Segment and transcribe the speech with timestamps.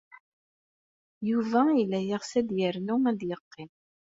[1.29, 3.71] Yuba yella yeɣs ad yernu ad yeqqim.